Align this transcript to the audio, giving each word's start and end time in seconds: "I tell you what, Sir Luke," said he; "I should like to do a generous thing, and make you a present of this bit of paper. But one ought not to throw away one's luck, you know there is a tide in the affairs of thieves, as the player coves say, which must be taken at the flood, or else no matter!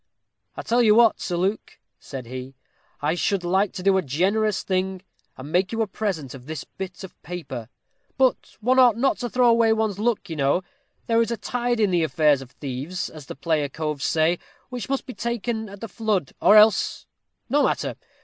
"I 0.57 0.63
tell 0.63 0.81
you 0.81 0.95
what, 0.95 1.19
Sir 1.21 1.37
Luke," 1.37 1.77
said 1.99 2.25
he; 2.25 2.55
"I 3.03 3.13
should 3.13 3.43
like 3.43 3.71
to 3.73 3.83
do 3.83 3.99
a 3.99 4.01
generous 4.01 4.63
thing, 4.63 5.03
and 5.37 5.51
make 5.51 5.71
you 5.71 5.83
a 5.83 5.85
present 5.85 6.33
of 6.33 6.47
this 6.47 6.63
bit 6.63 7.03
of 7.03 7.21
paper. 7.21 7.69
But 8.17 8.57
one 8.61 8.79
ought 8.79 8.97
not 8.97 9.19
to 9.19 9.29
throw 9.29 9.47
away 9.47 9.73
one's 9.73 9.99
luck, 9.99 10.27
you 10.27 10.35
know 10.35 10.63
there 11.05 11.21
is 11.21 11.29
a 11.29 11.37
tide 11.37 11.79
in 11.79 11.91
the 11.91 12.01
affairs 12.01 12.41
of 12.41 12.49
thieves, 12.49 13.11
as 13.11 13.27
the 13.27 13.35
player 13.35 13.69
coves 13.69 14.03
say, 14.05 14.39
which 14.69 14.89
must 14.89 15.05
be 15.05 15.13
taken 15.13 15.69
at 15.69 15.81
the 15.81 15.87
flood, 15.87 16.31
or 16.41 16.55
else 16.57 17.05
no 17.47 17.61
matter! 17.61 17.95